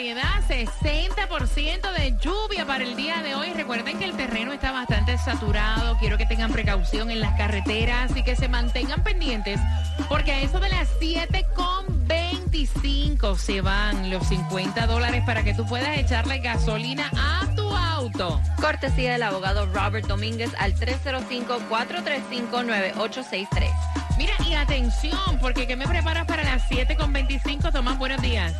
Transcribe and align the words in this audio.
variedad, 0.00 0.40
60% 0.48 1.92
de 1.92 2.16
lluvia 2.22 2.64
para 2.64 2.84
el 2.84 2.96
día 2.96 3.22
de 3.22 3.34
hoy. 3.34 3.52
Recuerden 3.52 3.98
que 3.98 4.06
el 4.06 4.16
terreno 4.16 4.50
está 4.50 4.72
bastante 4.72 5.18
saturado. 5.18 5.98
Quiero 5.98 6.16
que 6.16 6.24
tengan 6.24 6.50
precaución 6.50 7.10
en 7.10 7.20
las 7.20 7.36
carreteras 7.36 8.16
y 8.16 8.22
que 8.22 8.34
se 8.34 8.48
mantengan 8.48 9.02
pendientes 9.02 9.60
porque 10.08 10.32
a 10.32 10.40
eso 10.40 10.58
de 10.58 10.70
las 10.70 10.88
7.25 11.00 13.36
se 13.36 13.60
van 13.60 14.08
los 14.08 14.26
50 14.28 14.86
dólares 14.86 15.22
para 15.26 15.42
que 15.42 15.52
tú 15.52 15.66
puedas 15.66 15.98
echarle 15.98 16.38
gasolina 16.38 17.10
a 17.14 17.46
tu 17.54 17.70
auto. 17.70 18.40
Cortesía 18.58 19.12
del 19.12 19.24
abogado 19.24 19.66
Robert 19.66 20.06
Domínguez 20.06 20.50
al 20.58 20.74
305-435-9863. 20.76 23.70
Mira, 24.16 24.32
y 24.48 24.54
atención, 24.54 25.38
porque 25.42 25.66
¿qué 25.66 25.76
me 25.76 25.86
preparas 25.86 26.24
para 26.24 26.42
las 26.42 26.62
7.25? 26.70 27.70
Tomás, 27.70 27.98
buenos 27.98 28.22
días. 28.22 28.54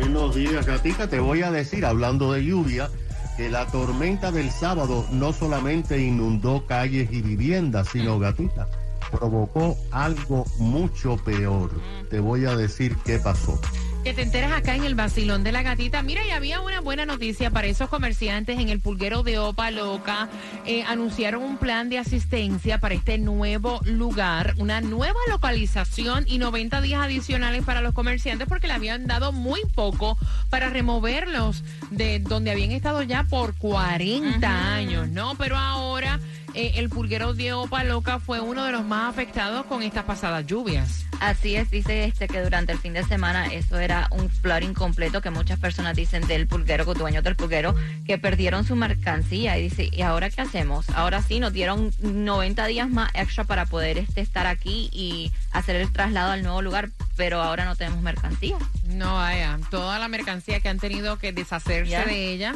Buenos 0.00 0.36
días, 0.36 0.64
Gatica. 0.64 1.08
Te 1.08 1.18
voy 1.18 1.42
a 1.42 1.50
decir, 1.50 1.84
hablando 1.84 2.32
de 2.32 2.44
lluvia, 2.44 2.88
que 3.36 3.50
la 3.50 3.66
tormenta 3.66 4.30
del 4.30 4.50
sábado 4.50 5.04
no 5.10 5.32
solamente 5.32 5.98
inundó 5.98 6.64
calles 6.66 7.10
y 7.10 7.20
viviendas, 7.20 7.88
sino, 7.88 8.18
Gatita, 8.18 8.68
provocó 9.10 9.76
algo 9.90 10.44
mucho 10.58 11.16
peor. 11.16 11.70
Te 12.10 12.20
voy 12.20 12.46
a 12.46 12.54
decir 12.54 12.96
qué 13.04 13.18
pasó. 13.18 13.60
Que 14.04 14.14
te 14.14 14.22
enteras 14.22 14.52
acá 14.52 14.74
en 14.74 14.84
el 14.84 14.94
vacilón 14.94 15.44
de 15.44 15.52
la 15.52 15.62
gatita. 15.62 16.02
Mira, 16.02 16.24
y 16.26 16.30
había 16.30 16.60
una 16.60 16.80
buena 16.80 17.04
noticia 17.04 17.50
para 17.50 17.66
esos 17.66 17.90
comerciantes 17.90 18.58
en 18.58 18.70
el 18.70 18.80
pulguero 18.80 19.22
de 19.22 19.38
Opa 19.38 19.70
Loca. 19.70 20.28
Eh, 20.64 20.82
anunciaron 20.84 21.42
un 21.42 21.58
plan 21.58 21.90
de 21.90 21.98
asistencia 21.98 22.78
para 22.78 22.94
este 22.94 23.18
nuevo 23.18 23.80
lugar, 23.84 24.54
una 24.56 24.80
nueva 24.80 25.18
localización 25.28 26.24
y 26.26 26.38
90 26.38 26.80
días 26.80 27.02
adicionales 27.02 27.64
para 27.64 27.82
los 27.82 27.92
comerciantes 27.92 28.48
porque 28.48 28.68
le 28.68 28.74
habían 28.74 29.06
dado 29.06 29.32
muy 29.32 29.60
poco 29.74 30.16
para 30.48 30.70
removerlos 30.70 31.62
de 31.90 32.20
donde 32.20 32.50
habían 32.50 32.70
estado 32.70 33.02
ya 33.02 33.24
por 33.24 33.56
40 33.56 34.74
años, 34.74 35.08
¿no? 35.08 35.34
Pero 35.36 35.56
ahora 35.56 36.20
eh, 36.54 36.72
el 36.76 36.88
pulguero 36.88 37.34
de 37.34 37.52
Opa 37.52 37.84
Loca 37.84 38.20
fue 38.20 38.40
uno 38.40 38.64
de 38.64 38.72
los 38.72 38.84
más 38.84 39.10
afectados 39.10 39.66
con 39.66 39.82
estas 39.82 40.04
pasadas 40.04 40.46
lluvias. 40.46 41.07
Así 41.20 41.56
es, 41.56 41.70
dice 41.70 42.04
este 42.04 42.28
que 42.28 42.40
durante 42.40 42.72
el 42.72 42.78
fin 42.78 42.92
de 42.92 43.04
semana 43.04 43.46
eso 43.46 43.78
era 43.78 44.08
un 44.12 44.30
flooding 44.30 44.72
completo 44.72 45.20
que 45.20 45.30
muchas 45.30 45.58
personas 45.58 45.96
dicen 45.96 46.26
del 46.28 46.46
pulguero, 46.46 46.84
dueños 46.94 47.24
del 47.24 47.34
pulguero, 47.34 47.74
que 48.06 48.18
perdieron 48.18 48.64
su 48.64 48.76
mercancía 48.76 49.58
y 49.58 49.62
dice, 49.64 49.88
¿y 49.90 50.02
ahora 50.02 50.30
qué 50.30 50.42
hacemos? 50.42 50.88
Ahora 50.90 51.20
sí, 51.22 51.40
nos 51.40 51.52
dieron 51.52 51.92
90 52.00 52.66
días 52.66 52.88
más 52.88 53.10
extra 53.14 53.44
para 53.44 53.66
poder 53.66 53.98
este, 53.98 54.20
estar 54.20 54.46
aquí 54.46 54.90
y 54.92 55.32
hacer 55.50 55.76
el 55.76 55.92
traslado 55.92 56.32
al 56.32 56.42
nuevo 56.42 56.62
lugar, 56.62 56.90
pero 57.16 57.42
ahora 57.42 57.64
no 57.64 57.74
tenemos 57.74 58.00
mercancía. 58.00 58.56
No, 58.84 59.14
vaya, 59.14 59.58
toda 59.70 59.98
la 59.98 60.08
mercancía 60.08 60.60
que 60.60 60.68
han 60.68 60.78
tenido 60.78 61.18
que 61.18 61.32
deshacerse 61.32 61.98
de 62.04 62.32
ella. 62.32 62.54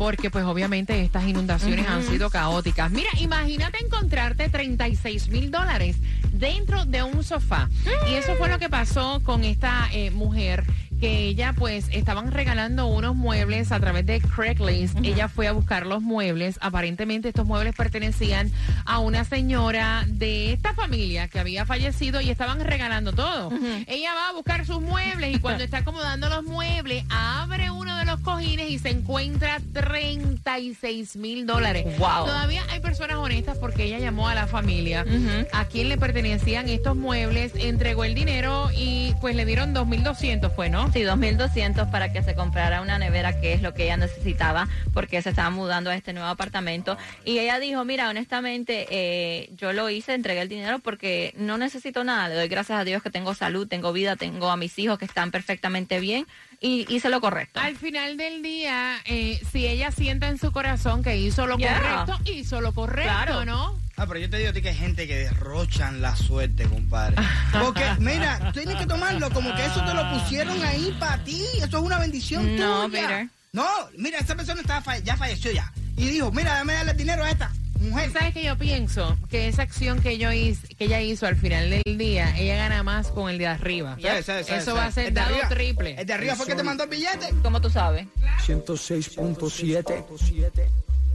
Porque 0.00 0.30
pues 0.30 0.46
obviamente 0.46 1.02
estas 1.02 1.24
inundaciones 1.24 1.86
han 1.86 2.02
sido 2.02 2.30
caóticas. 2.30 2.90
Mira, 2.90 3.10
imagínate 3.18 3.84
encontrarte 3.84 4.48
36 4.48 5.28
mil 5.28 5.50
dólares 5.50 5.96
dentro 6.32 6.86
de 6.86 7.02
un 7.02 7.22
sofá. 7.22 7.68
Y 8.08 8.14
eso 8.14 8.34
fue 8.36 8.48
lo 8.48 8.58
que 8.58 8.70
pasó 8.70 9.20
con 9.22 9.44
esta 9.44 9.90
eh, 9.92 10.10
mujer 10.10 10.64
que 11.00 11.24
ella 11.24 11.54
pues 11.56 11.86
estaban 11.90 12.30
regalando 12.30 12.86
unos 12.86 13.16
muebles 13.16 13.72
a 13.72 13.80
través 13.80 14.04
de 14.04 14.20
Craigslist. 14.20 14.98
Ella 15.02 15.28
fue 15.28 15.48
a 15.48 15.52
buscar 15.52 15.86
los 15.86 16.02
muebles. 16.02 16.58
Aparentemente 16.60 17.28
estos 17.28 17.46
muebles 17.46 17.74
pertenecían 17.74 18.50
a 18.84 18.98
una 18.98 19.24
señora 19.24 20.04
de 20.06 20.52
esta 20.52 20.74
familia 20.74 21.28
que 21.28 21.38
había 21.38 21.64
fallecido 21.64 22.20
y 22.20 22.30
estaban 22.30 22.60
regalando 22.60 23.12
todo. 23.12 23.50
Ella 23.86 24.14
va 24.14 24.28
a 24.28 24.32
buscar 24.32 24.66
sus 24.66 24.80
muebles 24.80 25.34
y 25.36 25.40
cuando 25.40 25.64
está 25.64 25.78
acomodando 25.78 26.28
los 26.28 26.44
muebles 26.44 27.04
abre 27.08 27.70
uno 27.70 27.96
de 27.96 28.04
los 28.04 28.20
cojines 28.20 28.70
y 28.70 28.78
se 28.78 28.90
encuentra 28.90 29.58
36 29.72 31.16
mil 31.16 31.46
dólares. 31.46 31.86
Wow. 31.98 32.26
Todavía 32.26 32.62
hay 32.70 32.80
personas 32.80 33.16
honestas 33.16 33.56
porque 33.58 33.84
ella 33.84 33.98
llamó 33.98 34.28
a 34.28 34.34
la 34.34 34.46
familia 34.46 35.06
a 35.52 35.64
quien 35.64 35.88
le 35.88 35.96
pertenecían 35.96 36.68
estos 36.68 36.94
muebles, 36.94 37.52
entregó 37.54 38.04
el 38.04 38.14
dinero 38.14 38.68
y 38.76 39.14
pues 39.20 39.34
le 39.34 39.46
dieron 39.46 39.74
2.200 39.74 40.54
fue, 40.54 40.68
¿no? 40.68 40.89
Sí, 40.92 41.02
2.200 41.02 41.88
para 41.88 42.12
que 42.12 42.20
se 42.24 42.34
comprara 42.34 42.80
una 42.80 42.98
nevera, 42.98 43.40
que 43.40 43.52
es 43.52 43.62
lo 43.62 43.74
que 43.74 43.84
ella 43.84 43.96
necesitaba, 43.96 44.68
porque 44.92 45.22
se 45.22 45.30
estaba 45.30 45.48
mudando 45.48 45.88
a 45.88 45.94
este 45.94 46.12
nuevo 46.12 46.28
apartamento. 46.28 46.98
Y 47.24 47.38
ella 47.38 47.60
dijo, 47.60 47.84
mira, 47.84 48.08
honestamente, 48.08 48.88
eh, 48.90 49.50
yo 49.54 49.72
lo 49.72 49.88
hice, 49.88 50.14
entregué 50.14 50.40
el 50.40 50.48
dinero 50.48 50.80
porque 50.80 51.32
no 51.36 51.58
necesito 51.58 52.02
nada. 52.02 52.28
Le 52.28 52.34
doy 52.34 52.48
gracias 52.48 52.80
a 52.80 52.84
Dios 52.84 53.04
que 53.04 53.10
tengo 53.10 53.34
salud, 53.34 53.68
tengo 53.68 53.92
vida, 53.92 54.16
tengo 54.16 54.50
a 54.50 54.56
mis 54.56 54.76
hijos 54.80 54.98
que 54.98 55.04
están 55.04 55.30
perfectamente 55.30 56.00
bien 56.00 56.26
y 56.60 56.86
hice 56.94 57.08
lo 57.08 57.20
correcto. 57.20 57.58
Al 57.60 57.76
final 57.76 58.16
del 58.16 58.42
día, 58.42 58.98
eh, 59.06 59.40
si 59.50 59.66
ella 59.66 59.90
sienta 59.90 60.28
en 60.28 60.38
su 60.38 60.52
corazón 60.52 61.02
que 61.02 61.16
hizo 61.16 61.46
lo 61.46 61.56
Yeah. 61.56 62.04
correcto, 62.06 62.30
hizo 62.30 62.60
lo 62.60 62.72
correcto, 62.72 63.10
Claro. 63.10 63.44
¿no? 63.44 63.78
Ah, 63.96 64.06
pero 64.06 64.18
yo 64.20 64.30
te 64.30 64.38
digo 64.38 64.50
a 64.50 64.52
ti 64.52 64.62
que 64.62 64.70
hay 64.70 64.76
gente 64.76 65.06
que 65.06 65.16
derrochan 65.16 66.00
la 66.00 66.16
suerte, 66.16 66.64
compadre. 66.64 67.16
Porque, 67.62 67.84
mira, 67.98 68.50
tienes 68.52 68.76
que 68.76 68.86
tomarlo 68.86 69.30
como 69.30 69.54
que 69.54 69.64
eso 69.64 69.84
te 69.84 69.92
lo 69.94 70.10
pusieron 70.12 70.62
ahí 70.64 70.96
para 70.98 71.22
ti. 71.24 71.44
Eso 71.56 71.66
es 71.78 71.82
una 71.84 71.98
bendición 71.98 72.56
No, 72.56 72.86
tuya. 72.86 73.00
Peter. 73.08 73.28
No, 73.52 73.66
mira, 73.98 74.18
esa 74.18 74.34
persona 74.36 74.60
estaba 74.60 74.80
falle- 74.82 75.02
ya 75.02 75.16
falleció 75.16 75.50
ya. 75.52 75.70
Y 75.96 76.06
dijo, 76.06 76.30
mira, 76.32 76.52
déjame 76.52 76.74
darle 76.74 76.94
dinero 76.94 77.24
a 77.24 77.30
esta 77.30 77.50
mujer. 77.80 78.12
¿Sabes 78.12 78.34
que 78.34 78.44
yo 78.44 78.56
pienso? 78.56 79.16
Que 79.30 79.48
esa 79.48 79.62
acción 79.62 80.00
que, 80.00 80.18
yo 80.18 80.30
hiz- 80.30 80.76
que 80.76 80.84
ella 80.84 81.00
hizo 81.00 81.26
al 81.26 81.36
final 81.36 81.70
del 81.70 81.98
día, 81.98 82.34
ella 82.36 82.56
gana 82.56 82.82
más 82.82 83.08
con 83.08 83.30
el 83.30 83.38
de 83.38 83.46
arriba. 83.46 83.96
¿Sabes, 84.00 84.26
sabes, 84.26 84.46
sabes, 84.46 84.62
Eso 84.62 84.74
va 84.74 84.86
a 84.86 84.92
ser 84.92 85.12
dado 85.12 85.34
arriba- 85.34 85.48
triple. 85.48 85.94
El 85.98 86.06
de 86.06 86.12
arriba 86.12 86.34
fue 86.36 86.46
que 86.46 86.54
te 86.54 86.62
mandó 86.62 86.84
el 86.84 86.90
billete. 86.90 87.30
Como 87.42 87.60
tú 87.60 87.70
sabes. 87.70 88.06
106.7. 88.46 90.04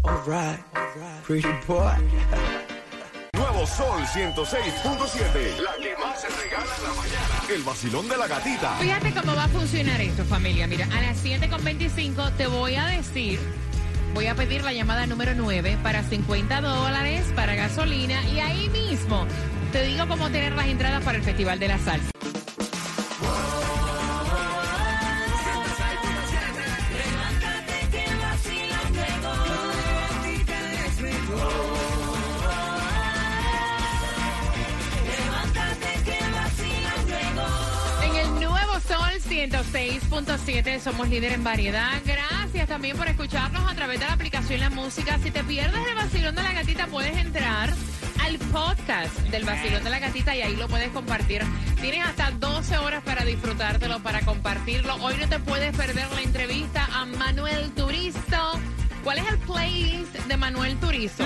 All 0.03 0.19
right. 0.27 0.59
Pretty 1.25 1.47
boy. 1.67 1.91
Nuevo 3.33 3.65
Sol 3.67 4.01
106.7. 4.13 5.57
La 5.61 5.71
que 5.81 5.95
más 6.01 6.21
se 6.21 6.27
regala 6.29 6.65
en 6.77 6.83
la 6.83 6.89
mañana. 6.93 7.53
El 7.53 7.63
vacilón 7.63 8.07
de 8.07 8.17
la 8.17 8.27
gatita. 8.27 8.77
Fíjate 8.77 9.13
cómo 9.13 9.35
va 9.35 9.43
a 9.45 9.47
funcionar 9.49 9.99
esto, 10.01 10.23
familia. 10.25 10.67
Mira, 10.67 10.85
a 10.85 11.01
las 11.01 11.17
7.25 11.23 12.31
te 12.37 12.47
voy 12.47 12.75
a 12.75 12.85
decir, 12.87 13.39
voy 14.15 14.27
a 14.27 14.33
pedir 14.33 14.63
la 14.63 14.71
llamada 14.71 15.05
número 15.05 15.33
9 15.35 15.77
para 15.83 16.01
50 16.01 16.61
dólares 16.61 17.25
para 17.35 17.53
gasolina 17.53 18.23
y 18.29 18.39
ahí 18.39 18.69
mismo 18.69 19.27
te 19.73 19.83
digo 19.83 20.07
cómo 20.07 20.29
tener 20.29 20.53
las 20.53 20.67
entradas 20.67 21.03
para 21.03 21.17
el 21.17 21.23
Festival 21.23 21.59
de 21.59 21.67
la 21.67 21.77
Salsa. 21.77 22.24
106.7 39.49 40.79
somos 40.79 41.07
líder 41.07 41.33
en 41.33 41.43
variedad. 41.43 42.01
Gracias 42.03 42.67
también 42.67 42.97
por 42.97 43.07
escucharnos 43.07 43.71
a 43.71 43.75
través 43.75 43.99
de 43.99 44.07
la 44.07 44.13
aplicación 44.13 44.59
La 44.59 44.71
Música. 44.71 45.19
Si 45.19 45.29
te 45.29 45.43
pierdes 45.43 45.79
el 45.87 45.93
vacilón 45.93 46.33
de 46.33 46.41
la 46.41 46.53
gatita, 46.53 46.87
puedes 46.87 47.15
entrar 47.15 47.71
al 48.23 48.39
podcast 48.39 49.15
del 49.29 49.45
vacilón 49.45 49.83
de 49.83 49.89
la 49.91 49.99
gatita 49.99 50.35
y 50.35 50.41
ahí 50.41 50.55
lo 50.55 50.67
puedes 50.67 50.89
compartir. 50.89 51.43
Tienes 51.79 52.03
hasta 52.07 52.31
12 52.31 52.77
horas 52.79 53.03
para 53.03 53.23
disfrutártelo, 53.23 54.01
para 54.01 54.21
compartirlo. 54.21 54.95
Hoy 54.95 55.13
no 55.19 55.29
te 55.29 55.37
puedes 55.37 55.77
perder 55.77 56.11
la 56.11 56.21
entrevista 56.21 56.87
a 56.91 57.05
Manuel 57.05 57.69
Turizo. 57.73 58.59
¿Cuál 59.03 59.19
es 59.19 59.27
el 59.27 59.37
playlist 59.37 60.15
de 60.15 60.37
Manuel 60.37 60.75
Turizo? 60.79 61.23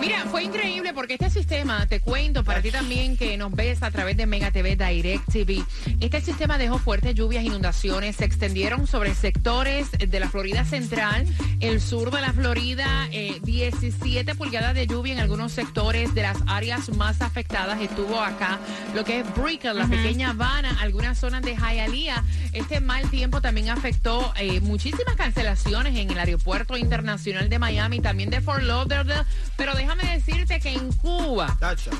Mira, 0.01 0.25
fue 0.25 0.43
increíble 0.43 0.93
porque 0.93 1.13
este 1.13 1.29
sistema, 1.29 1.87
te 1.87 2.01
cuento 2.01 2.43
para 2.43 2.61
ti 2.61 2.71
también 2.71 3.15
que 3.15 3.37
nos 3.37 3.53
ves 3.53 3.83
a 3.83 3.91
través 3.91 4.17
de 4.17 4.25
Mega 4.25 4.51
TV 4.51 4.75
Direct 4.75 5.31
TV, 5.31 5.63
este 6.01 6.19
sistema 6.19 6.57
dejó 6.57 6.77
fuertes 6.77 7.15
lluvias, 7.15 7.45
inundaciones, 7.45 8.17
se 8.17 8.25
extendieron 8.25 8.85
sobre 8.85 9.15
sectores 9.15 9.91
de 9.91 10.19
la 10.19 10.27
Florida 10.29 10.65
Central, 10.65 11.25
el 11.61 11.79
sur 11.79 12.11
de 12.11 12.19
la 12.19 12.33
Florida, 12.33 13.07
eh, 13.13 13.39
17 13.43 14.35
pulgadas 14.35 14.75
de 14.75 14.85
lluvia 14.85 15.13
en 15.13 15.19
algunos 15.19 15.53
sectores 15.53 16.13
de 16.13 16.21
las 16.21 16.37
áreas 16.47 16.89
más 16.89 17.21
afectadas. 17.21 17.79
Estuvo 17.79 18.19
acá 18.19 18.59
lo 18.93 19.05
que 19.05 19.21
es 19.21 19.35
Brickell, 19.35 19.77
la 19.77 19.87
pequeña 19.87 20.31
Habana, 20.31 20.77
algunas 20.81 21.17
zonas 21.17 21.43
de 21.43 21.55
Hialeah. 21.55 22.25
Este 22.51 22.81
mal 22.81 23.09
tiempo 23.09 23.39
también 23.39 23.69
afectó 23.69 24.33
eh, 24.37 24.59
muchísimas 24.59 25.15
cancelaciones 25.15 25.95
en 25.95 26.11
el 26.11 26.19
aeropuerto 26.19 26.75
internacional 26.75 27.04
de 27.49 27.59
Miami, 27.59 27.99
también 27.99 28.29
de 28.29 28.41
Fort 28.41 28.63
Lauderdale. 28.63 29.23
Pero 29.57 29.73
déjame 29.75 30.03
decirte 30.03 30.59
que 30.59 30.73
en 30.73 30.91
Cuba, 30.93 31.57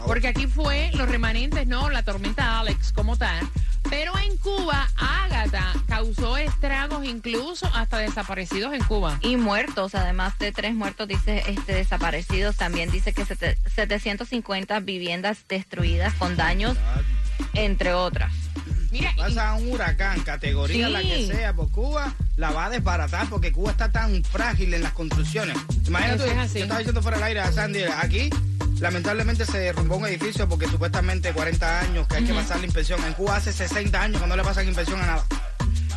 porque 0.07 0.27
aquí 0.27 0.47
fue 0.47 0.91
los 0.93 1.07
remanentes, 1.07 1.67
no 1.67 1.89
la 1.89 2.03
tormenta 2.03 2.59
Alex 2.59 2.91
como 2.91 3.17
tal. 3.17 3.47
Pero 3.89 4.17
en 4.17 4.35
Cuba, 4.37 4.89
Ágata 4.97 5.73
causó 5.87 6.37
estragos 6.37 7.05
incluso 7.05 7.67
hasta 7.73 7.99
desaparecidos 7.99 8.73
en 8.73 8.83
Cuba. 8.83 9.19
Y 9.21 9.37
muertos, 9.37 9.93
además 9.93 10.37
de 10.39 10.51
tres 10.51 10.73
muertos, 10.73 11.07
dice 11.07 11.43
este 11.47 11.73
desaparecidos. 11.75 12.55
También 12.55 12.89
dice 12.91 13.13
que 13.13 13.25
sete- 13.25 13.57
750 13.75 14.79
viviendas 14.79 15.45
destruidas 15.47 16.13
con 16.15 16.35
daños, 16.35 16.77
entre 17.53 17.93
otras. 17.93 18.31
Mira, 18.95 19.13
Pasa 19.17 19.53
un 19.55 19.71
huracán, 19.71 20.21
categoría 20.21 20.87
Sí. 20.87 20.93
la 20.93 21.01
que 21.01 21.27
sea, 21.27 21.53
por 21.53 21.69
Cuba 21.69 22.13
la 22.37 22.51
va 22.51 22.65
a 22.65 22.69
desbaratar 22.69 23.27
porque 23.29 23.51
Cuba 23.51 23.71
está 23.71 23.91
tan 23.91 24.23
frágil 24.23 24.73
en 24.73 24.83
las 24.83 24.93
construcciones. 24.93 25.57
Imagínate, 25.85 26.31
es 26.31 26.53
yo 26.53 26.59
estaba 26.61 26.79
diciendo 26.79 27.01
fuera 27.01 27.17
del 27.17 27.25
aire 27.27 27.39
a 27.41 27.51
Sandy, 27.51 27.83
aquí 27.83 28.29
lamentablemente 28.79 29.45
se 29.45 29.57
derrumbó 29.59 29.97
un 29.97 30.05
edificio 30.05 30.47
porque 30.47 30.67
supuestamente 30.67 31.33
40 31.33 31.79
años 31.81 32.07
que 32.07 32.15
hay 32.17 32.23
que 32.23 32.33
pasar 32.33 32.59
la 32.59 32.65
inspección. 32.65 33.03
En 33.03 33.13
Cuba 33.13 33.35
hace 33.35 33.51
60 33.51 34.01
años 34.01 34.21
que 34.21 34.27
no 34.27 34.35
le 34.37 34.43
pasan 34.43 34.65
inspección 34.67 35.01
a 35.01 35.05
nada. 35.07 35.25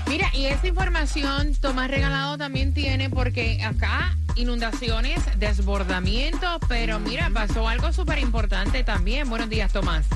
Mira, 0.08 0.28
y 0.32 0.46
esta 0.46 0.66
información 0.66 1.54
Tomás 1.60 1.90
Regalado 1.90 2.36
también 2.38 2.72
tiene 2.74 3.10
porque 3.10 3.62
acá 3.62 4.16
inundaciones, 4.36 5.20
desbordamientos, 5.36 6.58
pero 6.68 6.98
mira, 6.98 7.30
pasó 7.32 7.68
algo 7.68 7.92
súper 7.92 8.18
importante 8.18 8.82
también. 8.84 9.28
Buenos 9.28 9.48
días, 9.50 9.72
Tomás. 9.72 10.06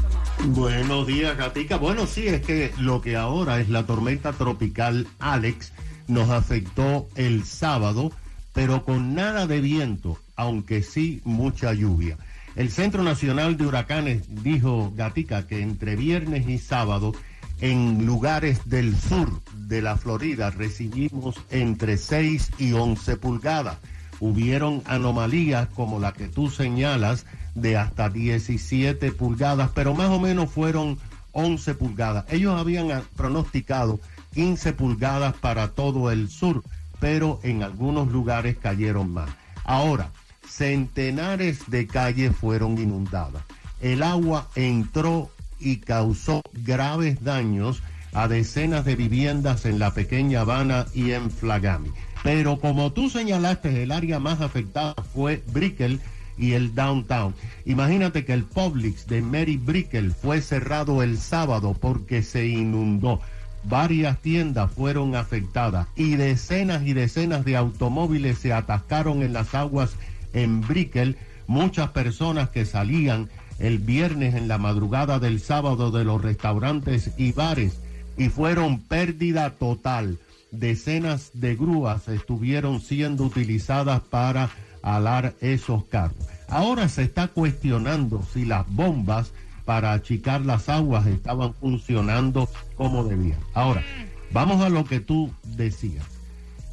Buenos 0.48 1.06
días, 1.06 1.36
Gatica. 1.36 1.76
Bueno, 1.76 2.06
sí, 2.06 2.26
es 2.26 2.42
que 2.42 2.72
lo 2.78 3.00
que 3.00 3.16
ahora 3.16 3.60
es 3.60 3.68
la 3.68 3.86
tormenta 3.86 4.32
tropical 4.32 5.06
Alex 5.20 5.72
nos 6.08 6.30
afectó 6.30 7.08
el 7.14 7.44
sábado, 7.44 8.10
pero 8.52 8.84
con 8.84 9.14
nada 9.14 9.46
de 9.46 9.60
viento, 9.60 10.18
aunque 10.34 10.82
sí 10.82 11.20
mucha 11.24 11.72
lluvia. 11.72 12.18
El 12.56 12.70
Centro 12.70 13.04
Nacional 13.04 13.56
de 13.56 13.66
Huracanes 13.66 14.22
dijo, 14.42 14.92
Gatica, 14.96 15.46
que 15.46 15.62
entre 15.62 15.94
viernes 15.94 16.48
y 16.48 16.58
sábado 16.58 17.12
en 17.60 18.04
lugares 18.04 18.68
del 18.68 18.96
sur 18.96 19.40
de 19.54 19.80
la 19.80 19.96
Florida 19.96 20.50
recibimos 20.50 21.36
entre 21.50 21.96
6 21.96 22.50
y 22.58 22.72
11 22.72 23.16
pulgadas. 23.16 23.78
Hubieron 24.22 24.84
anomalías 24.86 25.66
como 25.74 25.98
la 25.98 26.12
que 26.12 26.28
tú 26.28 26.48
señalas 26.48 27.26
de 27.56 27.76
hasta 27.76 28.08
17 28.08 29.10
pulgadas, 29.10 29.72
pero 29.74 29.94
más 29.94 30.10
o 30.10 30.20
menos 30.20 30.48
fueron 30.48 30.96
11 31.32 31.74
pulgadas. 31.74 32.24
Ellos 32.30 32.56
habían 32.56 33.02
pronosticado 33.16 33.98
15 34.34 34.74
pulgadas 34.74 35.34
para 35.34 35.72
todo 35.72 36.08
el 36.12 36.30
sur, 36.30 36.62
pero 37.00 37.40
en 37.42 37.64
algunos 37.64 38.12
lugares 38.12 38.56
cayeron 38.56 39.12
más. 39.12 39.28
Ahora, 39.64 40.12
centenares 40.46 41.68
de 41.68 41.88
calles 41.88 42.32
fueron 42.36 42.78
inundadas. 42.78 43.42
El 43.80 44.04
agua 44.04 44.48
entró 44.54 45.32
y 45.58 45.78
causó 45.78 46.42
graves 46.52 47.24
daños 47.24 47.82
a 48.12 48.28
decenas 48.28 48.84
de 48.84 48.94
viviendas 48.94 49.66
en 49.66 49.80
la 49.80 49.92
pequeña 49.94 50.42
Habana 50.42 50.86
y 50.94 51.10
en 51.10 51.28
Flagami. 51.28 51.90
Pero 52.22 52.60
como 52.60 52.92
tú 52.92 53.10
señalaste, 53.10 53.82
el 53.82 53.90
área 53.90 54.18
más 54.18 54.40
afectada 54.40 54.94
fue 55.12 55.42
Brickell 55.52 56.00
y 56.38 56.52
el 56.52 56.74
downtown. 56.74 57.34
Imagínate 57.64 58.24
que 58.24 58.32
el 58.32 58.44
Publix 58.44 59.06
de 59.06 59.22
Mary 59.22 59.56
Brickell 59.56 60.12
fue 60.12 60.40
cerrado 60.40 61.02
el 61.02 61.18
sábado 61.18 61.76
porque 61.78 62.22
se 62.22 62.46
inundó. 62.46 63.20
Varias 63.64 64.18
tiendas 64.18 64.72
fueron 64.72 65.14
afectadas 65.14 65.86
y 65.94 66.16
decenas 66.16 66.82
y 66.84 66.94
decenas 66.94 67.44
de 67.44 67.56
automóviles 67.56 68.38
se 68.38 68.52
atascaron 68.52 69.22
en 69.22 69.32
las 69.32 69.54
aguas 69.54 69.94
en 70.32 70.60
Brickell. 70.62 71.16
Muchas 71.46 71.90
personas 71.90 72.50
que 72.50 72.64
salían 72.64 73.28
el 73.58 73.78
viernes 73.78 74.34
en 74.34 74.48
la 74.48 74.58
madrugada 74.58 75.18
del 75.18 75.38
sábado 75.38 75.90
de 75.90 76.04
los 76.04 76.20
restaurantes 76.20 77.12
y 77.16 77.32
bares 77.32 77.78
y 78.16 78.28
fueron 78.28 78.80
pérdida 78.80 79.50
total. 79.50 80.18
Decenas 80.52 81.30
de 81.32 81.56
grúas 81.56 82.08
estuvieron 82.08 82.80
siendo 82.82 83.24
utilizadas 83.24 84.02
para 84.02 84.50
alar 84.82 85.34
esos 85.40 85.84
carros. 85.84 86.26
Ahora 86.46 86.88
se 86.88 87.02
está 87.02 87.28
cuestionando 87.28 88.22
si 88.32 88.44
las 88.44 88.68
bombas 88.68 89.32
para 89.64 89.94
achicar 89.94 90.44
las 90.44 90.68
aguas 90.68 91.06
estaban 91.06 91.54
funcionando 91.54 92.50
como 92.76 93.04
debían. 93.04 93.40
Ahora, 93.54 93.82
vamos 94.30 94.60
a 94.60 94.68
lo 94.68 94.84
que 94.84 95.00
tú 95.00 95.32
decías. 95.42 96.04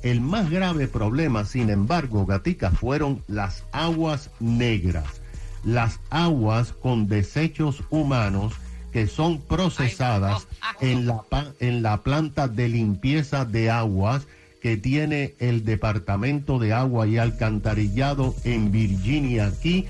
El 0.03 0.19
más 0.19 0.49
grave 0.49 0.89
problema, 0.89 1.45
sin 1.45 1.69
embargo, 1.69 2.25
Gatica, 2.25 2.71
fueron 2.71 3.23
las 3.27 3.63
aguas 3.71 4.29
negras, 4.41 5.05
las 5.63 6.01
aguas 6.09 6.73
con 6.73 7.07
desechos 7.07 7.83
humanos 7.89 8.53
que 8.91 9.07
son 9.07 9.41
procesadas 9.41 10.47
en 10.81 11.05
la, 11.05 11.23
en 11.59 11.81
la 11.81 12.01
planta 12.01 12.47
de 12.47 12.69
limpieza 12.69 13.45
de 13.45 13.69
aguas 13.69 14.27
que 14.61 14.77
tiene 14.77 15.35
el 15.39 15.63
Departamento 15.63 16.59
de 16.59 16.73
Agua 16.73 17.07
y 17.07 17.17
Alcantarillado 17.17 18.35
en 18.43 18.71
Virginia, 18.71 19.47
aquí 19.47 19.85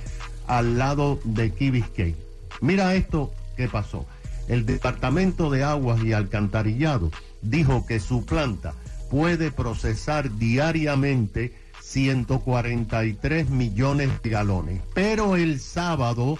al 0.47 0.77
lado 0.77 1.19
de 1.23 1.51
Key 1.51 1.71
Biscayne. 1.71 2.15
Mira 2.61 2.95
esto 2.95 3.31
que 3.57 3.67
pasó. 3.67 4.05
El 4.47 4.65
Departamento 4.65 5.49
de 5.49 5.63
Aguas 5.63 6.03
y 6.03 6.13
Alcantarillado 6.13 7.11
dijo 7.41 7.85
que 7.85 7.99
su 7.99 8.25
planta 8.25 8.73
puede 9.09 9.51
procesar 9.51 10.37
diariamente 10.37 11.53
143 11.81 13.49
millones 13.49 14.09
de 14.21 14.29
galones, 14.29 14.81
pero 14.93 15.35
el 15.35 15.59
sábado 15.59 16.37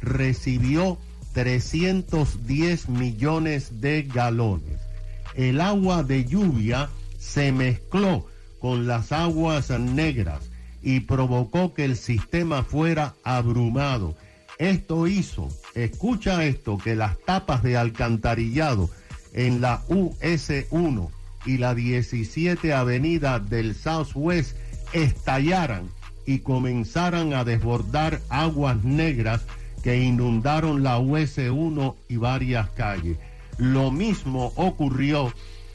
recibió 0.00 0.98
310 1.32 2.88
millones 2.88 3.80
de 3.80 4.02
galones. 4.02 4.80
El 5.34 5.60
agua 5.60 6.02
de 6.02 6.24
lluvia 6.24 6.90
se 7.18 7.52
mezcló 7.52 8.26
con 8.58 8.86
las 8.86 9.12
aguas 9.12 9.70
negras 9.70 10.50
y 10.82 11.00
provocó 11.00 11.74
que 11.74 11.84
el 11.84 11.96
sistema 11.96 12.62
fuera 12.62 13.14
abrumado. 13.24 14.14
Esto 14.58 15.06
hizo, 15.06 15.48
escucha 15.74 16.44
esto, 16.44 16.78
que 16.78 16.94
las 16.94 17.18
tapas 17.18 17.62
de 17.62 17.76
alcantarillado 17.76 18.90
en 19.32 19.60
la 19.60 19.84
US1 19.88 21.10
y 21.46 21.58
la 21.58 21.74
17 21.74 22.72
Avenida 22.72 23.38
del 23.38 23.74
Southwest 23.74 24.56
estallaran 24.92 25.88
y 26.26 26.40
comenzaran 26.40 27.32
a 27.32 27.44
desbordar 27.44 28.20
aguas 28.28 28.84
negras 28.84 29.42
que 29.82 30.02
inundaron 30.02 30.82
la 30.82 30.98
US1 30.98 31.94
y 32.08 32.16
varias 32.16 32.70
calles. 32.70 33.18
Lo 33.58 33.90
mismo 33.90 34.52
ocurrió 34.56 35.32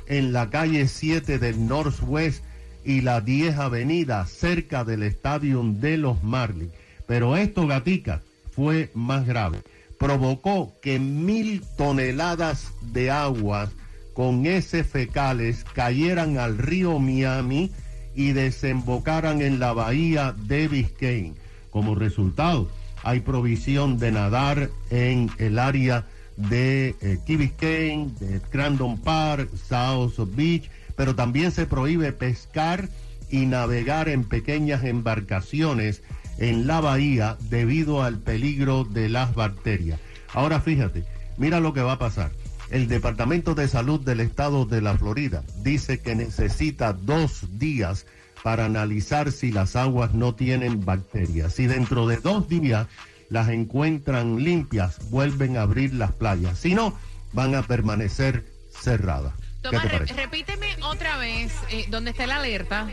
en 0.08 0.34
la 0.34 0.50
calle 0.50 0.88
7 0.88 1.40
del 1.40 1.68
Northwest 1.68 2.44
y 2.84 3.02
la 3.02 3.22
10 3.22 3.58
Avenida 3.58 4.26
cerca 4.26 4.84
del 4.86 5.04
estadio 5.04 5.62
de 5.64 5.98
los 5.98 6.24
Marlins. 6.24 6.72
Pero 7.06 7.36
esto, 7.36 7.68
Gatica, 7.68 8.22
fue 8.52 8.90
más 8.94 9.26
grave, 9.28 9.60
provocó 10.00 10.74
que 10.82 11.00
mil 11.00 11.62
toneladas 11.78 12.72
de 12.82 13.12
agua 13.12 13.70
con 14.14 14.46
heces 14.46 14.88
fecales 14.88 15.64
cayeran 15.76 16.38
al 16.38 16.58
río 16.58 16.98
Miami 16.98 17.72
y 18.16 18.32
desembocaran 18.32 19.42
en 19.42 19.60
la 19.60 19.74
bahía 19.74 20.34
de 20.36 20.68
Biscayne. 20.68 21.36
Como 21.70 21.94
resultado, 21.94 22.68
hay 23.04 23.22
provisión 23.22 23.98
de 24.00 24.12
nadar 24.12 24.70
en 24.89 25.30
el 25.38 25.60
área 25.60 26.06
de 26.36 26.96
eh, 27.01 27.20
Key 27.25 27.38
Biscayne, 27.38 28.12
de 28.20 28.39
Crandon 28.39 29.00
Park, 29.00 29.50
South 29.68 30.13
Beach, 30.36 30.70
pero 30.96 31.16
también 31.16 31.51
se 31.51 31.66
prohíbe 31.66 32.12
pescar 32.12 32.89
y 33.30 33.46
navegar 33.46 34.10
en 34.10 34.24
pequeñas 34.24 34.84
embarcaciones 34.84 36.01
en 36.38 36.68
la 36.68 36.80
bahía 36.82 37.38
debido 37.50 38.04
al 38.04 38.20
peligro 38.20 38.84
de 38.84 39.10
las 39.10 39.34
bacterias. 39.34 40.00
Ahora 40.34 40.62
fíjate, 40.62 41.04
mira 41.38 41.60
lo 41.60 41.74
que 41.74 41.82
va 41.82 41.94
a 41.94 42.00
pasar. 42.00 42.32
El 42.70 42.88
Departamento 42.88 43.56
de 43.56 43.68
Salud 43.68 44.01
del 44.01 44.20
Estado 44.20 44.66
de 44.66 44.82
la 44.82 44.98
Florida 44.98 45.44
dice 45.63 46.00
que 46.00 46.16
necesita 46.16 46.94
dos 46.94 47.58
días 47.58 48.06
para 48.44 48.65
analizar 48.65 49.32
si 49.32 49.51
las 49.51 49.75
aguas 49.75 50.13
no 50.13 50.36
tienen 50.36 50.86
bacterias. 50.86 51.53
Si 51.53 51.67
dentro 51.67 52.08
de 52.08 52.17
dos 52.17 52.48
días 52.48 52.88
las 53.29 53.50
encuentran 53.50 54.44
limpias, 54.44 55.10
vuelven 55.10 55.58
a 55.58 55.63
abrir 55.63 55.94
las 55.94 56.12
playas. 56.13 56.58
Si 56.60 56.74
no, 56.74 56.98
van 57.34 57.56
a 57.56 57.63
permanecer 57.63 58.46
cerradas. 58.72 59.34
¿Qué 59.38 59.70
Tomás, 59.70 59.82
te 59.84 59.88
re- 59.89 59.98
parece? 59.98 60.13
repíteme 60.13 60.67
otra 60.84 61.17
vez 61.17 61.51
eh, 61.72 61.86
dónde 61.89 62.12
está 62.12 62.25
la 62.27 62.38
alerta. 62.38 62.88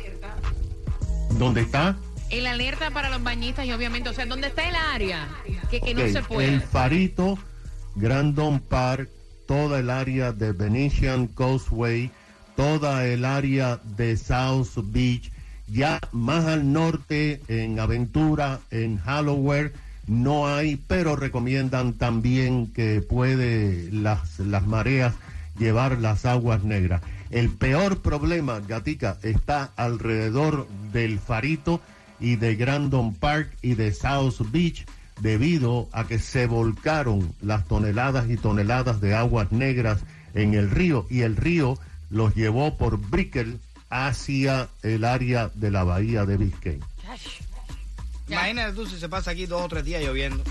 ¿Dónde 1.39 1.61
está? 1.63 1.97
El 2.31 2.47
alerta 2.47 2.91
para 2.91 3.11
los 3.11 3.23
bañistas 3.23 3.67
y 3.67 3.73
obviamente, 3.73 4.09
o 4.09 4.13
sea, 4.13 4.27
¿dónde 4.27 4.49
está 4.49 4.69
el 4.69 4.75
área? 4.75 5.29
Que, 5.71 5.81
que 5.81 5.95
no 5.95 6.07
se 6.09 6.23
puede. 6.23 6.49
El 6.49 6.61
Farito, 6.63 7.39
Grandon 7.97 8.61
Park, 8.61 9.09
toda 9.47 9.79
el 9.79 9.91
área 9.91 10.33
de 10.33 10.53
Venetian 10.53 11.27
Causeway, 11.29 12.11
toda 12.57 13.07
el 13.07 13.25
área 13.25 13.77
de 13.85 14.17
South 14.17 14.71
Beach, 14.87 15.31
ya 15.69 16.01
más 16.13 16.45
al 16.47 16.73
norte 16.73 17.41
en 17.49 17.79
Aventura, 17.79 18.61
en 18.71 18.99
Halloween, 18.99 19.73
no 20.07 20.47
hay, 20.49 20.77
pero 20.77 21.17
recomiendan 21.17 21.95
también 21.95 22.67
que 22.73 23.01
puede 23.01 23.91
las, 23.91 24.39
las 24.39 24.67
mareas 24.67 25.15
llevar 25.59 25.99
las 25.99 26.27
aguas 26.27 26.63
negras. 26.63 27.03
El 27.31 27.51
peor 27.51 28.03
problema, 28.03 28.61
Gatica, 28.61 29.19
está 29.23 29.73
alrededor 29.77 30.69
del 30.93 31.19
Farito 31.19 31.81
y 32.21 32.37
de 32.37 32.55
Grandon 32.55 33.15
Park 33.15 33.57
y 33.63 33.75
de 33.75 33.93
South 33.93 34.51
Beach 34.53 34.87
debido 35.21 35.89
a 35.93 36.07
que 36.07 36.19
se 36.19 36.47
volcaron 36.47 37.35
las 37.41 37.67
toneladas 37.67 38.29
y 38.29 38.37
toneladas 38.37 39.01
de 39.01 39.15
aguas 39.15 39.53
negras 39.53 40.01
en 40.35 40.55
el 40.55 40.71
río 40.71 41.07
y 41.09 41.21
el 41.21 41.37
río 41.37 41.79
los 42.11 42.35
llevó 42.35 42.77
por 42.77 42.99
Brickell 42.99 43.59
hacia 43.91 44.69
el 44.83 45.05
área 45.05 45.51
de 45.55 45.71
la 45.71 45.85
bahía 45.85 46.25
de 46.25 46.37
Biscayne. 46.37 46.81
Ya. 48.27 48.37
Imagínate 48.37 48.73
tú 48.73 48.87
si 48.87 48.99
se 48.99 49.09
pasa 49.09 49.33
aquí 49.33 49.47
dos 49.47 49.63
o 49.63 49.69
tres 49.69 49.85
días 49.85 50.03
lloviendo. 50.03 50.43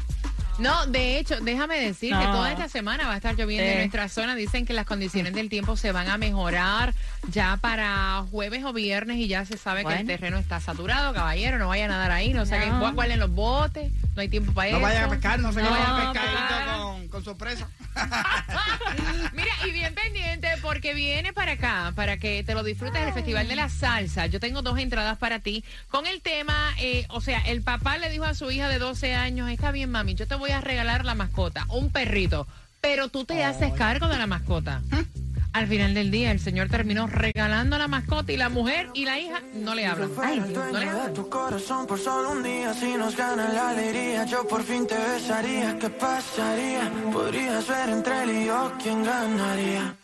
No, 0.60 0.86
de 0.86 1.18
hecho, 1.18 1.40
déjame 1.42 1.80
decir 1.80 2.12
que 2.12 2.24
No. 2.26 2.32
toda 2.32 2.52
esta 2.52 2.70
semana 2.70 3.08
va 3.08 3.14
a 3.14 3.18
estar 3.18 3.36
lloviendo 3.36 3.68
en 3.68 3.78
nuestra 3.80 4.08
zona. 4.08 4.36
Dicen 4.36 4.68
que 4.68 4.74
las 4.74 4.86
condiciones 4.86 5.34
del 5.34 5.50
tiempo 5.50 5.76
se 5.76 5.92
van 5.92 6.08
a 6.10 6.20
mejorar 6.20 6.94
ya 7.32 7.58
para 7.58 8.24
jueves 8.30 8.64
o 8.64 8.72
viernes 8.72 9.18
y 9.18 9.28
ya 9.28 9.46
se 9.46 9.58
sabe 9.58 9.84
que 9.84 9.94
el 9.94 10.06
terreno 10.06 10.38
está 10.38 10.60
saturado. 10.60 11.12
Caballero, 11.12 11.58
no 11.58 11.70
vayan 11.70 11.90
a 11.90 11.96
nadar 11.96 12.12
ahí, 12.12 12.34
no 12.36 12.46
saquen 12.46 12.70
No. 12.78 12.94
cuál 12.94 13.10
en 13.12 13.20
los 13.22 13.32
botes, 13.32 13.92
no 14.16 14.22
hay 14.22 14.30
tiempo 14.30 14.54
para 14.54 14.70
No 14.70 14.78
eso. 14.78 14.86
vayan 14.86 15.04
a 15.06 15.10
pescar, 15.10 15.40
no 15.40 15.52
se 15.52 15.64
No 15.64 15.72
vayan 15.72 15.90
a 15.92 16.12
pescar. 16.14 16.93
Con, 17.14 17.24
sorpresa. 17.24 17.70
Mira, 19.34 19.52
y 19.68 19.72
bien 19.72 19.94
pendiente 19.94 20.48
porque 20.62 20.96
viene 20.96 21.32
para 21.32 21.54
acá, 21.54 21.94
para 21.96 22.18
que 22.18 22.44
te 22.44 22.56
lo 22.56 22.64
disfrutes 22.64 23.06
del 23.06 23.14
Festival 23.14 23.48
de 23.48 23.56
la 23.56 23.70
Salsa. 23.70 24.26
Yo 24.26 24.40
tengo 24.40 24.64
dos 24.64 24.80
entradas 24.80 25.20
para 25.20 25.40
ti 25.40 25.64
con 25.90 26.08
el 26.08 26.22
tema, 26.22 26.74
eh, 26.80 27.06
o 27.10 27.22
sea, 27.22 27.40
el 27.42 27.62
papá 27.62 27.98
le 28.00 28.10
dijo 28.10 28.26
a 28.26 28.34
su 28.34 28.50
hija 28.50 28.68
de 28.68 28.80
12 28.80 29.14
años, 29.14 29.50
está 29.52 29.72
bien 29.72 29.92
mami, 29.92 30.16
yo 30.16 30.28
te 30.28 30.36
voy 30.36 30.50
a 30.50 30.62
regalar 30.62 31.06
la 31.06 31.14
mascota, 31.14 31.68
un 31.70 31.92
perrito, 31.92 32.48
pero 32.82 33.10
tú 33.10 33.26
te 33.26 33.44
haces 33.44 33.72
cargo 33.74 34.08
de 34.08 34.18
la 34.18 34.28
mascota. 34.28 34.82
Al 35.54 35.68
final 35.68 35.94
del 35.94 36.10
día, 36.10 36.32
el 36.32 36.40
señor 36.40 36.68
terminó 36.70 37.06
regalando 37.06 37.78
la 37.78 37.88
mascota 37.88 38.32
y 38.32 38.38
la 38.38 38.50
mujer 38.50 38.90
y 38.96 39.06
la 39.06 39.20
hija 39.20 39.40
no 39.54 39.76
le 39.76 39.86
hablan. 39.86 40.10
Fuera 40.10 40.34
el 40.34 40.40
no 40.42 40.48
le 40.48 40.54
dueño 40.54 40.80
de 40.80 40.86
hablan. 40.90 41.14
tu 41.14 41.30
corazón 41.30 41.86
por 41.86 42.00
solo 42.00 42.32
un 42.32 42.42
día 42.44 42.74
Si 42.74 42.94
nos 42.96 43.16
gana 43.16 43.48
la 43.54 43.70
alegría 43.70 44.26
Yo 44.26 44.48
por 44.48 44.64
fin 44.64 44.88
te 44.88 44.98
besaría 44.98 45.78
¿Qué 45.78 45.90
pasaría? 45.92 46.92
Podrías 47.12 47.68
ver 47.68 47.90
entre 47.90 48.24
él 48.24 48.32
y 48.32 48.46
yo 48.48 48.74
¿Quién 48.82 49.04
ganaría? 49.04 49.96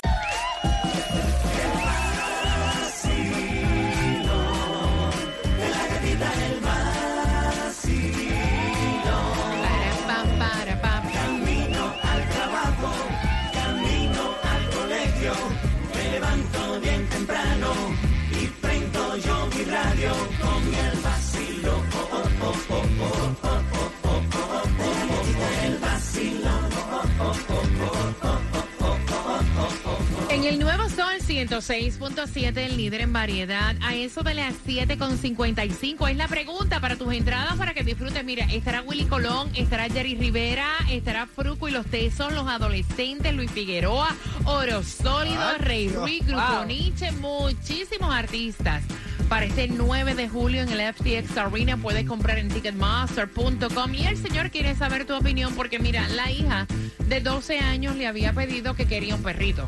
106.7, 31.29 32.57
el 32.57 32.75
líder 32.75 33.01
en 33.01 33.13
variedad, 33.13 33.75
a 33.83 33.93
eso 33.93 34.24
de 34.24 34.33
las 34.33 34.55
7.55 34.65 36.09
es 36.09 36.17
la 36.17 36.27
pregunta 36.27 36.79
para 36.79 36.95
tus 36.95 37.13
entradas 37.13 37.55
para 37.55 37.75
que 37.75 37.83
disfrutes. 37.83 38.24
Mira, 38.25 38.45
estará 38.45 38.81
Willy 38.81 39.05
Colón, 39.05 39.51
estará 39.53 39.88
Jerry 39.89 40.15
Rivera, 40.15 40.67
estará 40.89 41.27
Fruco 41.27 41.67
y 41.67 41.71
los 41.71 41.86
Tesos, 41.86 42.33
los 42.33 42.48
adolescentes, 42.48 43.31
Luis 43.36 43.51
Figueroa, 43.51 44.15
Oro 44.45 44.81
Sólido, 44.81 45.39
Ah, 45.39 45.57
Rey 45.59 45.88
Dios, 45.89 46.01
Ruiz, 46.01 46.25
Grupo 46.25 46.41
wow. 46.41 46.65
Nietzsche, 46.65 47.12
muchísimos 47.12 48.12
artistas. 48.12 48.81
Para 49.29 49.45
este 49.45 49.67
9 49.67 50.15
de 50.15 50.27
julio 50.27 50.63
en 50.63 50.69
el 50.69 50.93
FTX 50.93 51.38
Arena 51.38 51.77
puedes 51.77 52.07
comprar 52.07 52.39
en 52.39 52.48
ticketmaster.com 52.50 53.93
y 53.93 54.07
el 54.07 54.17
señor 54.17 54.50
quiere 54.50 54.74
saber 54.75 55.05
tu 55.05 55.13
opinión 55.15 55.53
porque 55.53 55.77
mira, 55.77 56.07
la 56.09 56.31
hija 56.31 56.65
de 57.07 57.21
12 57.21 57.59
años 57.59 57.95
le 57.98 58.07
había 58.07 58.33
pedido 58.33 58.74
que 58.74 58.88
quería 58.88 59.13
un 59.13 59.21
perrito. 59.21 59.67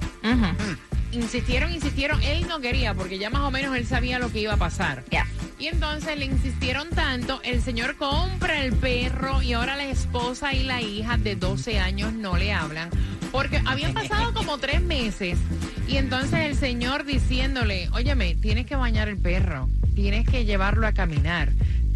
Insistieron, 1.11 1.71
insistieron, 1.71 2.21
él 2.23 2.47
no 2.47 2.59
quería 2.59 2.93
porque 2.93 3.17
ya 3.17 3.29
más 3.29 3.41
o 3.41 3.51
menos 3.51 3.75
él 3.75 3.85
sabía 3.85 4.19
lo 4.19 4.31
que 4.31 4.39
iba 4.39 4.53
a 4.53 4.57
pasar. 4.57 5.03
Y 5.59 5.67
entonces 5.67 6.17
le 6.17 6.25
insistieron 6.25 6.89
tanto, 6.89 7.39
el 7.43 7.61
señor 7.61 7.95
compra 7.95 8.63
el 8.63 8.73
perro 8.73 9.41
y 9.41 9.53
ahora 9.53 9.75
la 9.75 9.85
esposa 9.85 10.53
y 10.53 10.63
la 10.63 10.81
hija 10.81 11.17
de 11.17 11.35
12 11.35 11.79
años 11.79 12.13
no 12.13 12.37
le 12.37 12.51
hablan. 12.51 12.89
Porque 13.31 13.61
habían 13.65 13.93
pasado 13.93 14.33
como 14.33 14.57
tres 14.57 14.81
meses 14.81 15.37
y 15.87 15.97
entonces 15.97 16.39
el 16.39 16.55
señor 16.55 17.05
diciéndole, 17.05 17.89
óyeme, 17.93 18.35
tienes 18.35 18.65
que 18.65 18.75
bañar 18.75 19.07
el 19.07 19.17
perro, 19.17 19.69
tienes 19.93 20.25
que 20.25 20.45
llevarlo 20.45 20.87
a 20.87 20.93
caminar, 20.93 21.51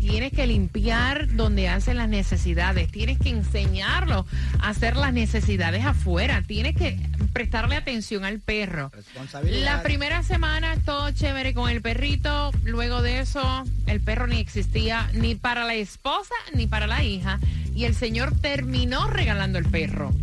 tienes 0.05 0.31
que 0.31 0.45
limpiar 0.45 1.35
donde 1.35 1.67
hacen 1.67 1.97
las 1.97 2.07
necesidades, 2.07 2.91
tienes 2.91 3.17
que 3.17 3.29
enseñarlo 3.29 4.25
a 4.59 4.69
hacer 4.69 4.95
las 4.95 5.11
necesidades 5.13 5.83
afuera, 5.83 6.43
tienes 6.45 6.75
que 6.75 6.99
prestarle 7.33 7.75
atención 7.75 8.23
al 8.23 8.39
perro. 8.39 8.91
La 9.43 9.81
primera 9.81 10.21
semana 10.21 10.77
todo 10.85 11.09
chévere 11.11 11.55
con 11.55 11.69
el 11.69 11.81
perrito, 11.81 12.51
luego 12.63 13.01
de 13.01 13.19
eso 13.19 13.63
el 13.87 13.99
perro 13.99 14.27
ni 14.27 14.39
existía 14.39 15.09
ni 15.13 15.33
para 15.33 15.65
la 15.65 15.73
esposa 15.73 16.35
ni 16.53 16.67
para 16.67 16.85
la 16.85 17.03
hija 17.03 17.39
y 17.73 17.85
el 17.85 17.95
señor 17.95 18.39
terminó 18.39 19.07
regalando 19.07 19.57
el 19.57 19.65
perro. 19.65 20.13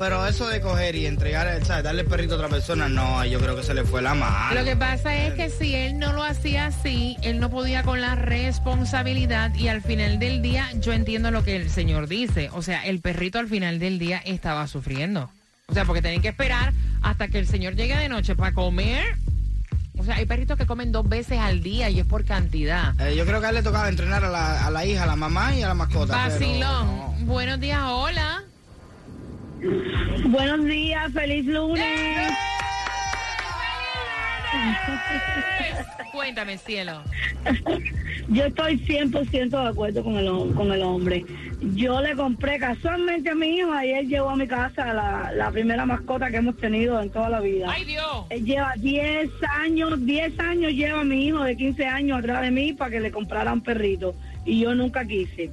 Pero 0.00 0.26
eso 0.26 0.48
de 0.48 0.62
coger 0.62 0.96
y 0.96 1.04
entregar, 1.04 1.46
¿sabes? 1.62 1.84
Darle 1.84 2.00
el 2.00 2.08
perrito 2.08 2.32
a 2.32 2.36
otra 2.38 2.48
persona, 2.48 2.88
no, 2.88 3.22
yo 3.26 3.38
creo 3.38 3.54
que 3.54 3.62
se 3.62 3.74
le 3.74 3.84
fue 3.84 4.00
la 4.00 4.14
mano. 4.14 4.54
Lo 4.54 4.64
que 4.64 4.74
pasa 4.74 5.14
es 5.14 5.34
que 5.34 5.50
si 5.50 5.74
él 5.74 5.98
no 5.98 6.14
lo 6.14 6.22
hacía 6.22 6.68
así, 6.68 7.18
él 7.20 7.38
no 7.38 7.50
podía 7.50 7.82
con 7.82 8.00
la 8.00 8.14
responsabilidad 8.14 9.54
y 9.54 9.68
al 9.68 9.82
final 9.82 10.18
del 10.18 10.40
día 10.40 10.70
yo 10.76 10.94
entiendo 10.94 11.30
lo 11.30 11.44
que 11.44 11.54
el 11.54 11.68
señor 11.68 12.08
dice. 12.08 12.48
O 12.54 12.62
sea, 12.62 12.86
el 12.86 13.02
perrito 13.02 13.38
al 13.38 13.48
final 13.48 13.78
del 13.78 13.98
día 13.98 14.22
estaba 14.24 14.66
sufriendo. 14.68 15.30
O 15.66 15.74
sea, 15.74 15.84
porque 15.84 16.00
tienen 16.00 16.22
que 16.22 16.28
esperar 16.28 16.72
hasta 17.02 17.28
que 17.28 17.38
el 17.38 17.46
señor 17.46 17.74
llegue 17.74 17.94
de 17.94 18.08
noche 18.08 18.34
para 18.34 18.54
comer. 18.54 19.04
O 19.98 20.02
sea, 20.02 20.14
hay 20.14 20.24
perritos 20.24 20.56
que 20.56 20.64
comen 20.64 20.92
dos 20.92 21.06
veces 21.06 21.38
al 21.38 21.62
día 21.62 21.90
y 21.90 22.00
es 22.00 22.06
por 22.06 22.24
cantidad. 22.24 22.98
Eh, 23.02 23.16
yo 23.16 23.26
creo 23.26 23.38
que 23.40 23.48
a 23.48 23.50
él 23.50 23.56
le 23.56 23.62
tocaba 23.62 23.90
entrenar 23.90 24.24
a 24.24 24.30
la, 24.30 24.66
a 24.66 24.70
la 24.70 24.86
hija, 24.86 25.02
a 25.02 25.06
la 25.06 25.16
mamá 25.16 25.54
y 25.54 25.62
a 25.62 25.68
la 25.68 25.74
mascota. 25.74 26.16
Vacilón. 26.16 26.86
no. 26.86 27.14
Buenos 27.26 27.60
días, 27.60 27.82
hola. 27.84 28.44
Buenos 30.24 30.64
días, 30.64 31.12
feliz 31.12 31.44
lunes. 31.44 32.32
Cuéntame, 36.12 36.58
cielo. 36.58 37.02
Yo 38.28 38.44
estoy 38.46 38.78
100% 38.78 39.50
de 39.50 39.68
acuerdo 39.68 40.02
con 40.02 40.16
el, 40.16 40.54
con 40.54 40.72
el 40.72 40.82
hombre. 40.82 41.24
Yo 41.74 42.00
le 42.00 42.14
compré 42.14 42.58
casualmente 42.58 43.30
a 43.30 43.34
mi 43.34 43.56
hijo, 43.56 43.72
ayer 43.72 44.06
llegó 44.06 44.30
a 44.30 44.36
mi 44.36 44.46
casa 44.46 44.92
la, 44.94 45.30
la 45.34 45.50
primera 45.50 45.84
mascota 45.84 46.30
que 46.30 46.38
hemos 46.38 46.56
tenido 46.56 47.00
en 47.00 47.10
toda 47.10 47.28
la 47.28 47.40
vida. 47.40 47.66
¡Ay, 47.70 47.84
Dios! 47.84 48.26
Él 48.30 48.44
lleva 48.44 48.74
10 48.76 49.30
años, 49.58 50.04
10 50.06 50.40
años 50.40 50.72
lleva 50.72 51.04
mi 51.04 51.26
hijo 51.26 51.42
de 51.44 51.56
15 51.56 51.84
años 51.86 52.18
atrás 52.18 52.42
de 52.42 52.50
mí 52.50 52.72
para 52.72 52.92
que 52.92 53.00
le 53.00 53.10
comprara 53.10 53.52
un 53.52 53.60
perrito. 53.60 54.14
Y 54.44 54.60
yo 54.60 54.74
nunca 54.74 55.04
quise. 55.04 55.50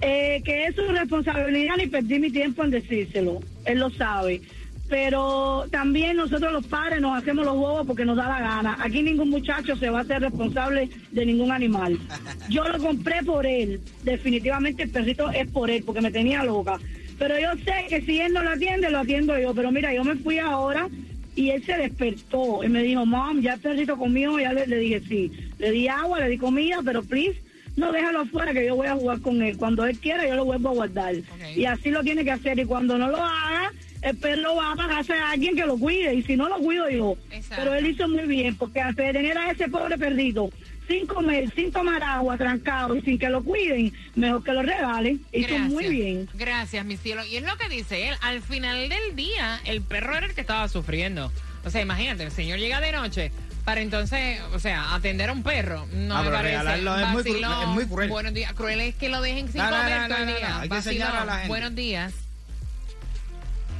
Eh, 0.00 0.42
que 0.44 0.66
es 0.66 0.74
su 0.74 0.82
responsabilidad 0.82 1.76
ni 1.78 1.86
perdí 1.86 2.18
mi 2.18 2.30
tiempo 2.30 2.64
en 2.64 2.70
decírselo. 2.70 3.40
Él 3.64 3.78
lo 3.78 3.90
sabe. 3.90 4.42
Pero 4.88 5.66
también 5.70 6.16
nosotros 6.16 6.52
los 6.52 6.66
padres 6.66 7.00
nos 7.00 7.20
hacemos 7.20 7.44
los 7.44 7.54
huevos 7.54 7.86
porque 7.86 8.04
nos 8.04 8.16
da 8.16 8.28
la 8.28 8.40
gana. 8.40 8.78
Aquí 8.80 9.02
ningún 9.02 9.30
muchacho 9.30 9.74
se 9.76 9.90
va 9.90 9.98
a 9.98 10.02
hacer 10.02 10.20
responsable 10.20 10.90
de 11.10 11.26
ningún 11.26 11.50
animal. 11.50 11.98
Yo 12.48 12.68
lo 12.68 12.78
compré 12.78 13.22
por 13.24 13.46
él. 13.46 13.80
Definitivamente 14.04 14.84
el 14.84 14.90
perrito 14.90 15.30
es 15.30 15.50
por 15.50 15.70
él 15.70 15.82
porque 15.84 16.02
me 16.02 16.12
tenía 16.12 16.44
loca. 16.44 16.78
Pero 17.18 17.34
yo 17.40 17.48
sé 17.64 17.86
que 17.88 18.02
si 18.02 18.20
él 18.20 18.34
no 18.34 18.42
lo 18.42 18.50
atiende, 18.50 18.90
lo 18.90 18.98
atiendo 18.98 19.38
yo. 19.38 19.54
Pero 19.54 19.72
mira, 19.72 19.94
yo 19.94 20.04
me 20.04 20.16
fui 20.16 20.38
ahora 20.38 20.86
y 21.34 21.50
él 21.50 21.64
se 21.64 21.76
despertó 21.76 22.62
y 22.62 22.68
me 22.68 22.82
dijo, 22.82 23.06
mom, 23.06 23.40
ya 23.40 23.54
el 23.54 23.60
perrito 23.60 23.96
conmigo, 23.96 24.38
ya 24.38 24.52
le, 24.52 24.66
le 24.66 24.78
dije 24.78 25.02
sí. 25.08 25.32
Le 25.58 25.70
di 25.70 25.88
agua, 25.88 26.20
le 26.20 26.28
di 26.28 26.38
comida, 26.38 26.80
pero 26.84 27.02
please, 27.02 27.40
no 27.76 27.92
déjalo 27.92 28.20
afuera 28.20 28.52
que 28.52 28.66
yo 28.66 28.74
voy 28.74 28.86
a 28.86 28.94
jugar 28.94 29.20
con 29.20 29.42
él. 29.42 29.56
Cuando 29.56 29.86
él 29.86 29.98
quiera, 29.98 30.26
yo 30.26 30.34
lo 30.34 30.44
vuelvo 30.44 30.70
a 30.70 30.72
guardar. 30.72 31.14
Y 31.54 31.64
así 31.66 31.90
lo 31.90 32.02
tiene 32.02 32.24
que 32.24 32.32
hacer. 32.32 32.58
Y 32.58 32.64
cuando 32.64 32.98
no 32.98 33.08
lo 33.08 33.18
haga, 33.18 33.70
el 34.02 34.16
perro 34.16 34.56
va 34.56 34.72
a 34.72 34.76
pagarse 34.76 35.12
a 35.12 35.30
alguien 35.30 35.54
que 35.54 35.66
lo 35.66 35.78
cuide. 35.78 36.14
Y 36.14 36.22
si 36.22 36.36
no 36.36 36.48
lo 36.48 36.56
cuido 36.58 36.88
yo. 36.88 37.16
Exacto. 37.30 37.56
Pero 37.62 37.74
él 37.74 37.86
hizo 37.86 38.08
muy 38.08 38.26
bien, 38.26 38.56
porque 38.56 38.82
de 38.82 39.12
tener 39.12 39.36
a 39.38 39.50
ese 39.50 39.68
pobre 39.68 39.98
perrito 39.98 40.50
sin 40.88 41.06
comer, 41.06 41.52
sin 41.54 41.72
tomar 41.72 42.02
agua, 42.02 42.36
trancado 42.36 42.96
y 42.96 43.02
sin 43.02 43.18
que 43.18 43.28
lo 43.28 43.42
cuiden, 43.42 43.92
mejor 44.14 44.44
que 44.44 44.52
lo 44.52 44.62
regalen. 44.62 45.20
Hizo 45.32 45.58
muy 45.58 45.88
bien. 45.88 46.28
Gracias, 46.34 46.84
mi 46.84 46.96
cielo. 46.96 47.24
Y 47.26 47.36
es 47.36 47.42
lo 47.44 47.56
que 47.56 47.68
dice 47.68 48.08
él. 48.08 48.14
Al 48.22 48.40
final 48.40 48.88
del 48.88 49.16
día, 49.16 49.60
el 49.64 49.82
perro 49.82 50.16
era 50.16 50.26
el 50.26 50.34
que 50.34 50.40
estaba 50.40 50.68
sufriendo. 50.68 51.32
O 51.64 51.70
sea, 51.70 51.82
imagínate, 51.82 52.22
el 52.22 52.30
señor 52.30 52.58
llega 52.58 52.80
de 52.80 52.92
noche 52.92 53.32
para 53.66 53.80
entonces, 53.82 54.40
o 54.54 54.58
sea, 54.60 54.94
atender 54.94 55.28
a 55.28 55.32
un 55.32 55.42
perro. 55.42 55.86
No 55.92 56.16
Ah, 56.16 56.22
me 56.22 56.30
parece. 56.30 56.56
regalarlo 56.56 56.98
es 56.98 57.08
muy 57.08 57.22
cru- 57.24 57.32
Vacilón. 57.32 57.62
es 57.62 57.68
muy 57.68 57.84
cruel. 57.86 58.08
Buenos 58.08 58.32
días. 58.32 58.52
Cruel 58.54 58.80
es 58.80 58.94
que 58.94 59.08
lo 59.08 59.20
dejen 59.20 59.48
sin 59.52 59.60
No, 59.60 59.70
no, 59.70 59.76
comer 59.76 60.00
no, 60.02 60.08
todo 60.08 60.18
el 60.18 60.26
no, 60.26 60.30
no, 60.32 60.38
día. 60.38 60.48
no. 60.48 60.58
Hay 60.60 60.68
que 60.68 60.74
a 60.74 60.78
Vacilón. 60.78 61.26
la 61.26 61.32
gente. 61.34 61.48
Buenos 61.48 61.74
días. 61.74 62.12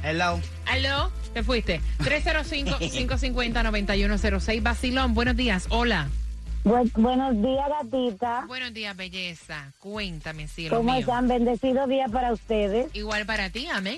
Hello. 0.03 0.39
Aló, 0.65 1.11
te 1.33 1.41
fuiste. 1.41 1.79
305-550-9106. 1.99 4.61
Vacilón, 4.61 5.13
buenos 5.13 5.35
días. 5.37 5.65
Hola. 5.69 6.09
buenos 6.63 7.41
días, 7.41 7.65
gatita. 7.81 8.43
Buenos 8.45 8.73
días, 8.73 8.95
belleza. 8.97 9.71
Cuéntame, 9.79 10.49
cielo 10.49 10.75
¿Cómo 10.77 10.91
mío. 10.91 10.99
están? 10.99 11.29
Bendecido 11.29 11.87
día 11.87 12.07
para 12.09 12.33
ustedes. 12.33 12.93
Igual 12.93 13.25
para 13.25 13.49
ti, 13.49 13.67
amén. 13.73 13.97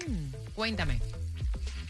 Cuéntame. 0.54 1.00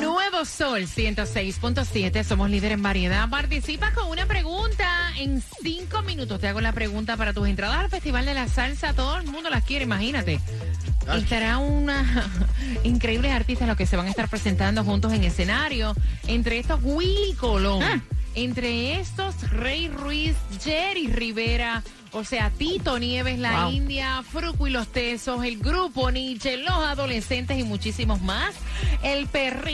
Nuevo 0.00 0.44
Sol 0.44 0.82
106.7, 0.82 2.24
somos 2.24 2.50
líder 2.50 2.72
en 2.72 2.82
variedad. 2.82 3.28
Participa 3.28 3.92
con 3.92 4.08
una 4.08 4.26
pregunta 4.26 5.01
en 5.22 5.42
cinco 5.62 6.02
minutos. 6.02 6.40
Te 6.40 6.48
hago 6.48 6.60
la 6.60 6.72
pregunta 6.72 7.16
para 7.16 7.32
tus 7.32 7.46
entradas 7.48 7.78
al 7.78 7.90
Festival 7.90 8.26
de 8.26 8.34
la 8.34 8.48
Salsa. 8.48 8.92
Todo 8.92 9.18
el 9.18 9.26
mundo 9.26 9.50
las 9.50 9.64
quiere, 9.64 9.84
imagínate. 9.84 10.40
Estará 11.14 11.58
una 11.58 12.28
increíbles 12.84 13.32
artistas 13.32 13.68
los 13.68 13.76
que 13.76 13.86
se 13.86 13.96
van 13.96 14.06
a 14.06 14.10
estar 14.10 14.28
presentando 14.28 14.84
juntos 14.84 15.12
en 15.12 15.24
escenario. 15.24 15.94
Entre 16.26 16.58
estos, 16.58 16.80
Willy 16.82 17.34
Colón. 17.34 18.02
Entre 18.34 18.98
estos, 18.98 19.50
Rey 19.50 19.88
Ruiz, 19.88 20.34
Jerry 20.62 21.06
Rivera. 21.06 21.82
O 22.12 22.24
sea, 22.24 22.50
Tito 22.50 22.98
Nieves, 22.98 23.38
La 23.38 23.70
India, 23.70 24.22
Fruco 24.22 24.66
y 24.66 24.70
los 24.70 24.88
Tesos, 24.88 25.44
el 25.44 25.58
grupo 25.58 26.10
Nietzsche, 26.10 26.58
los 26.58 26.76
adolescentes 26.76 27.58
y 27.58 27.62
muchísimos 27.62 28.20
más. 28.20 28.54
El 29.02 29.26
perrito. 29.28 29.70